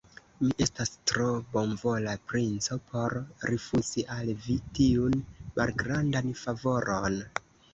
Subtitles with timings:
[0.43, 1.25] Mi estas tro
[1.57, 3.15] bonvola princo por
[3.51, 5.21] rifuzi al vi tiun
[5.63, 7.25] malgrandan favoron.